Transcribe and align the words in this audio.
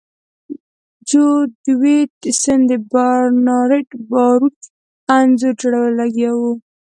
جو 1.09 1.25
ډیویډ 1.63 2.13
سن 2.41 2.59
د 2.69 2.71
برنارډ 2.91 3.87
باروچ 4.09 4.59
انځور 5.17 5.53
جوړولو 5.61 5.97
لګیا 6.01 6.31
و 6.37 6.41